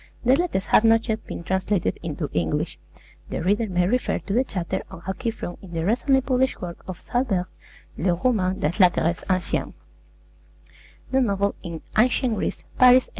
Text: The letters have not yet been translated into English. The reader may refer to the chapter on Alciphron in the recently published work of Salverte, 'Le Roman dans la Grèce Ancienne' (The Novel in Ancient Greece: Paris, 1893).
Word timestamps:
The 0.25 0.35
letters 0.35 0.65
have 0.65 0.83
not 0.83 1.07
yet 1.07 1.27
been 1.27 1.43
translated 1.43 1.99
into 2.01 2.27
English. 2.33 2.79
The 3.29 3.43
reader 3.43 3.67
may 3.67 3.85
refer 3.87 4.17
to 4.17 4.33
the 4.33 4.43
chapter 4.43 4.81
on 4.89 5.01
Alciphron 5.03 5.59
in 5.61 5.73
the 5.73 5.85
recently 5.85 6.21
published 6.21 6.59
work 6.59 6.81
of 6.87 6.99
Salverte, 6.99 7.45
'Le 7.99 8.15
Roman 8.15 8.59
dans 8.59 8.79
la 8.79 8.89
Grèce 8.89 9.23
Ancienne' 9.29 9.75
(The 11.11 11.21
Novel 11.21 11.53
in 11.61 11.83
Ancient 11.95 12.33
Greece: 12.33 12.63
Paris, 12.79 13.09
1893). 13.09 13.09